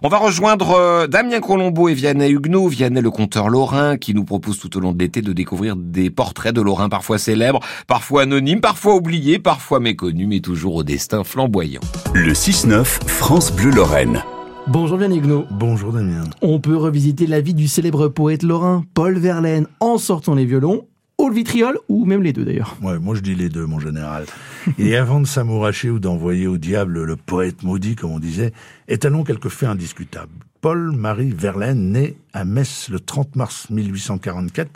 On 0.00 0.08
va 0.08 0.18
rejoindre 0.18 0.78
euh, 0.78 1.06
Damien 1.08 1.40
Colombo 1.40 1.88
et 1.88 1.94
Vianney 1.94 2.30
Huguenot, 2.30 2.68
Vianney 2.68 3.00
le 3.00 3.10
conteur 3.10 3.48
lorrain, 3.48 3.96
qui 3.96 4.14
nous 4.14 4.22
propose 4.22 4.60
tout 4.60 4.76
au 4.76 4.80
long 4.80 4.92
de 4.92 4.98
l'été 5.00 5.22
de 5.22 5.32
découvrir 5.32 5.74
des 5.74 6.08
portraits 6.08 6.54
de 6.54 6.60
Lorrain 6.60 6.88
parfois 6.88 7.18
célèbres, 7.18 7.58
parfois 7.88 8.22
anonymes, 8.22 8.60
parfois 8.60 8.94
oubliés, 8.94 9.40
parfois 9.40 9.80
méconnus, 9.80 10.28
mais 10.28 10.38
toujours 10.38 10.76
au 10.76 10.84
destin 10.84 11.24
flamboyant. 11.24 11.80
Le 12.14 12.32
6-9, 12.32 12.84
France 12.84 13.50
Bleu 13.50 13.72
Lorraine. 13.72 14.22
Bonjour 14.68 14.98
Vianney 14.98 15.16
Huguenot. 15.16 15.46
Bonjour 15.50 15.92
Damien. 15.92 16.22
On 16.42 16.60
peut 16.60 16.76
revisiter 16.76 17.26
la 17.26 17.40
vie 17.40 17.54
du 17.54 17.66
célèbre 17.66 18.06
poète 18.06 18.44
lorrain 18.44 18.84
Paul 18.94 19.18
Verlaine 19.18 19.66
en 19.80 19.98
sortant 19.98 20.36
les 20.36 20.44
violons 20.44 20.86
le 21.28 21.34
vitriol, 21.34 21.78
ou 21.88 22.04
même 22.04 22.22
les 22.22 22.32
deux 22.32 22.44
d'ailleurs. 22.44 22.76
Ouais, 22.82 22.98
moi 22.98 23.14
je 23.14 23.20
dis 23.20 23.34
les 23.34 23.48
deux, 23.48 23.66
mon 23.66 23.78
général. 23.78 24.26
Et 24.78 24.96
avant 24.96 25.20
de 25.20 25.26
s'amouracher 25.26 25.90
ou 25.90 25.98
d'envoyer 25.98 26.46
au 26.46 26.58
diable 26.58 27.02
le 27.02 27.16
poète 27.16 27.62
maudit, 27.62 27.96
comme 27.96 28.12
on 28.12 28.18
disait, 28.18 28.52
étalons 28.88 29.24
quelques 29.24 29.48
faits 29.48 29.68
indiscutables. 29.68 30.32
Paul-Marie 30.60 31.30
Verlaine, 31.30 31.92
né 31.92 32.16
à 32.32 32.44
Metz 32.44 32.88
le 32.90 32.98
30 32.98 33.36
mars 33.36 33.70
1844, 33.70 34.70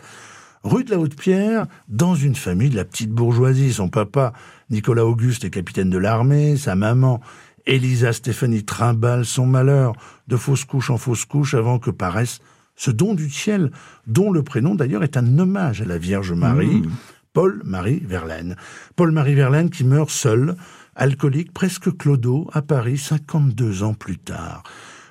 rue 0.62 0.85
de 0.85 0.91
la 0.91 0.99
Haute-Pierre, 0.99 1.67
dans 1.89 2.15
une 2.15 2.37
famille 2.37 2.71
de 2.71 2.77
la 2.77 2.84
petite 2.84 3.11
bourgeoisie. 3.11 3.73
Son 3.73 3.89
papa, 3.89 4.33
Nicolas 4.71 5.05
Auguste, 5.05 5.45
est 5.45 5.51
capitaine 5.51 5.91
de 5.91 5.98
l'armée, 5.98 6.57
sa 6.57 6.77
maman, 6.77 7.21
Elisa 7.67 8.12
Stéphanie 8.12 8.65
trimballe 8.65 9.25
son 9.25 9.47
malheur 9.47 9.95
de 10.29 10.37
fausse 10.37 10.65
couche 10.65 10.91
en 10.91 10.98
fausse 10.98 11.25
couche 11.25 11.55
avant 11.55 11.79
que 11.79 11.91
paraisse 11.91 12.41
ce 12.83 12.91
don 12.91 13.15
du 13.15 13.31
ciel, 13.31 13.71
dont 14.09 14.33
le 14.33 14.43
prénom 14.43 14.75
d'ailleurs 14.75 15.05
est 15.05 15.17
un 15.17 15.39
hommage 15.39 15.81
à 15.83 15.85
la 15.85 15.99
Vierge 15.99 16.33
Marie, 16.33 16.81
mmh. 16.81 16.91
Paul-Marie 17.33 18.03
Verlaine. 18.05 18.57
Paul-Marie 18.97 19.37
Verlaine 19.37 19.71
qui 19.71 19.85
meurt 19.85 20.11
seul, 20.11 20.57
alcoolique, 20.97 21.53
presque 21.53 21.97
clodo, 21.97 22.51
à 22.53 22.61
Paris 22.61 22.99
52 22.99 23.85
ans 23.85 23.95
plus 23.95 24.19
tard. 24.19 24.65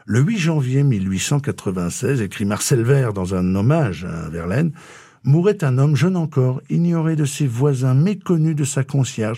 Le 0.06 0.20
8 0.20 0.38
janvier 0.38 0.84
1896, 0.84 2.22
écrit 2.22 2.44
Marcel 2.44 2.84
Vert 2.84 3.14
dans 3.14 3.36
un 3.36 3.56
hommage 3.56 4.04
à 4.04 4.28
Verlaine, 4.28 4.74
mourait 5.24 5.64
un 5.64 5.78
homme 5.78 5.96
jeune 5.96 6.18
encore, 6.18 6.62
ignoré 6.70 7.16
de 7.16 7.24
ses 7.24 7.48
voisins, 7.48 7.94
méconnu 7.94 8.54
de 8.54 8.66
sa 8.66 8.84
concierge, 8.84 9.38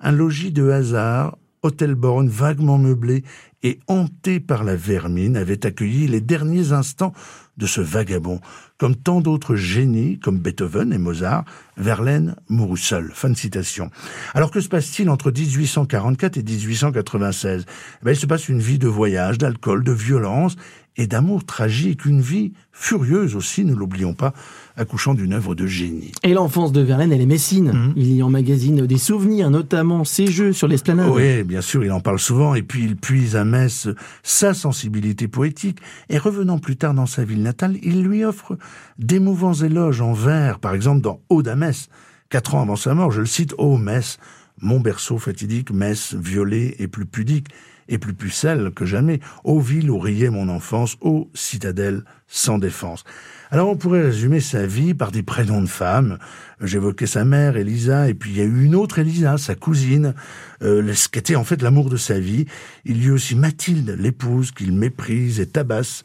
un 0.00 0.12
logis 0.12 0.52
de 0.52 0.70
hasard, 0.70 1.36
hôtel 1.62 1.96
Borne 1.96 2.30
vaguement 2.30 2.78
meublé 2.78 3.24
et 3.64 3.80
hanté 3.88 4.38
par 4.38 4.62
la 4.62 4.76
vermine, 4.76 5.36
avait 5.36 5.66
accueilli 5.66 6.06
les 6.06 6.20
derniers 6.20 6.70
instants 6.72 7.12
de 7.56 7.66
ce 7.66 7.80
vagabond. 7.80 8.40
Comme 8.78 8.94
tant 8.94 9.20
d'autres 9.20 9.56
génies, 9.56 10.18
comme 10.18 10.38
Beethoven 10.38 10.92
et 10.92 10.98
Mozart, 10.98 11.44
Verlaine 11.76 12.36
mourut 12.48 12.78
seul. 12.78 13.10
Fin 13.14 13.30
de 13.30 13.36
citation. 13.36 13.90
Alors 14.34 14.50
que 14.50 14.60
se 14.60 14.68
passe-t-il 14.68 15.08
entre 15.08 15.32
1844 15.32 16.36
et 16.36 16.42
1896 16.42 17.64
eh 17.66 18.04
ben, 18.04 18.12
Il 18.12 18.16
se 18.16 18.26
passe 18.26 18.48
une 18.48 18.60
vie 18.60 18.78
de 18.78 18.88
voyage, 18.88 19.38
d'alcool, 19.38 19.82
de 19.82 19.92
violence 19.92 20.56
et 20.96 21.06
d'amour 21.06 21.44
tragique, 21.44 22.04
une 22.04 22.20
vie 22.20 22.52
furieuse 22.70 23.34
aussi, 23.34 23.64
ne 23.64 23.74
l'oublions 23.74 24.14
pas, 24.14 24.32
accouchant 24.76 25.14
d'une 25.14 25.32
œuvre 25.32 25.54
de 25.54 25.66
génie. 25.66 26.12
Et 26.22 26.34
l'enfance 26.34 26.72
de 26.72 26.80
Verlaine, 26.80 27.12
elle 27.12 27.20
est 27.20 27.26
messine. 27.26 27.72
Mhm. 27.72 27.92
Il 27.96 28.12
y 28.12 28.22
emmagasine 28.22 28.86
des 28.86 28.98
souvenirs, 28.98 29.50
notamment 29.50 30.04
ses 30.04 30.28
jeux 30.28 30.52
sur 30.52 30.68
l'esplanade. 30.68 31.10
Oui, 31.12 31.42
bien 31.42 31.60
sûr, 31.60 31.84
il 31.84 31.90
en 31.90 32.00
parle 32.00 32.18
souvent, 32.18 32.54
et 32.54 32.62
puis 32.62 32.84
il 32.84 32.96
puise 32.96 33.34
à 33.34 33.44
Sa 34.22 34.54
sensibilité 34.54 35.28
poétique, 35.28 35.80
et 36.08 36.18
revenant 36.18 36.58
plus 36.58 36.76
tard 36.76 36.94
dans 36.94 37.06
sa 37.06 37.24
ville 37.24 37.42
natale, 37.42 37.76
il 37.82 38.02
lui 38.02 38.24
offre 38.24 38.56
d'émouvants 38.98 39.54
éloges 39.54 40.00
en 40.00 40.12
vers, 40.12 40.58
par 40.58 40.74
exemple 40.74 41.00
dans 41.00 41.20
Ode 41.28 41.48
à. 41.48 41.88
Quatre 42.34 42.56
ans 42.56 42.62
avant 42.62 42.74
sa 42.74 42.94
mort, 42.94 43.12
je 43.12 43.20
le 43.20 43.26
cite, 43.26 43.54
Ô 43.58 43.76
Metz, 43.78 44.18
mon 44.60 44.80
berceau 44.80 45.18
fatidique, 45.18 45.70
Metz, 45.70 46.14
violet 46.14 46.74
et 46.80 46.88
plus 46.88 47.06
pudique, 47.06 47.46
et 47.86 47.96
plus 47.96 48.12
pucelle 48.12 48.72
que 48.74 48.84
jamais. 48.84 49.20
Ô 49.44 49.60
ville 49.60 49.88
où 49.88 50.00
riait 50.00 50.30
mon 50.30 50.48
enfance, 50.48 50.96
ô 51.00 51.30
citadelle 51.32 52.02
sans 52.26 52.58
défense. 52.58 53.04
Alors 53.52 53.68
on 53.68 53.76
pourrait 53.76 54.02
résumer 54.02 54.40
sa 54.40 54.66
vie 54.66 54.94
par 54.94 55.12
des 55.12 55.22
prénoms 55.22 55.62
de 55.62 55.68
femmes. 55.68 56.18
J'évoquais 56.60 57.06
sa 57.06 57.24
mère, 57.24 57.56
Elisa, 57.56 58.08
et 58.08 58.14
puis 58.14 58.30
il 58.32 58.36
y 58.36 58.40
a 58.40 58.44
eu 58.44 58.64
une 58.64 58.74
autre 58.74 58.98
Elisa, 58.98 59.38
sa 59.38 59.54
cousine, 59.54 60.12
euh, 60.60 60.92
ce 60.92 61.08
qui 61.08 61.20
était 61.20 61.36
en 61.36 61.44
fait 61.44 61.62
l'amour 61.62 61.88
de 61.88 61.96
sa 61.96 62.18
vie. 62.18 62.46
Il 62.84 63.06
y 63.06 63.10
a 63.10 63.12
aussi 63.12 63.36
Mathilde, 63.36 63.96
l'épouse 63.96 64.50
qu'il 64.50 64.72
méprise 64.72 65.38
et 65.38 65.46
tabasse. 65.46 66.02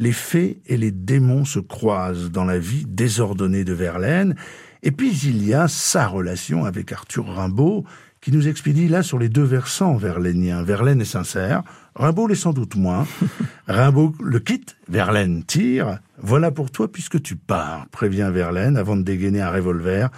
Les 0.00 0.12
fées 0.12 0.62
et 0.66 0.78
les 0.78 0.92
démons 0.92 1.44
se 1.44 1.58
croisent 1.58 2.30
dans 2.30 2.46
la 2.46 2.58
vie 2.58 2.86
désordonnée 2.88 3.64
de 3.64 3.74
Verlaine. 3.74 4.34
Et 4.82 4.92
puis 4.92 5.14
il 5.24 5.46
y 5.46 5.52
a 5.52 5.68
sa 5.68 6.06
relation 6.06 6.64
avec 6.64 6.90
Arthur 6.90 7.26
Rimbaud, 7.26 7.84
qui 8.22 8.32
nous 8.32 8.48
expédie 8.48 8.88
là 8.88 9.02
sur 9.02 9.18
les 9.18 9.28
deux 9.28 9.42
versants 9.42 9.96
verlainiens. 9.96 10.62
Verlaine 10.62 11.02
est 11.02 11.04
sincère, 11.04 11.62
Rimbaud 11.94 12.28
l'est 12.28 12.34
sans 12.34 12.54
doute 12.54 12.76
moins. 12.76 13.06
Rimbaud 13.68 14.14
le 14.22 14.40
quitte, 14.40 14.78
Verlaine 14.88 15.44
tire. 15.44 15.98
Voilà 16.18 16.50
pour 16.50 16.70
toi 16.70 16.90
puisque 16.90 17.20
tu 17.20 17.36
pars, 17.36 17.86
prévient 17.88 18.30
Verlaine 18.32 18.78
avant 18.78 18.96
de 18.96 19.02
dégainer 19.02 19.42
un 19.42 19.50
revolver. 19.50 20.08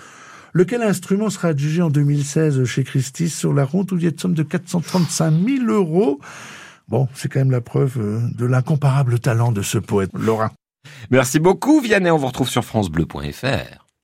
Lequel 0.52 0.82
instrument 0.82 1.28
sera 1.28 1.48
adjugé 1.48 1.82
en 1.82 1.90
2016 1.90 2.62
chez 2.66 2.84
Christie 2.84 3.28
sur 3.28 3.52
la 3.52 3.64
ronde 3.64 3.92
où 3.92 3.96
il 3.96 4.04
y 4.04 4.06
a 4.06 4.12
de 4.12 4.20
somme 4.20 4.34
de 4.34 4.44
435 4.44 5.34
000 5.44 5.66
euros? 5.72 6.20
Bon, 6.92 7.08
c'est 7.14 7.32
quand 7.32 7.38
même 7.38 7.50
la 7.50 7.62
preuve 7.62 7.98
euh, 7.98 8.20
de 8.36 8.44
l'incomparable 8.44 9.18
talent 9.18 9.50
de 9.50 9.62
ce 9.62 9.78
poète 9.78 10.10
lorrain. 10.12 10.50
Merci 11.10 11.38
beaucoup, 11.38 11.80
Vianney. 11.80 12.10
On 12.10 12.18
vous 12.18 12.26
retrouve 12.26 12.50
sur 12.50 12.66
FranceBleu.fr. 12.66 13.81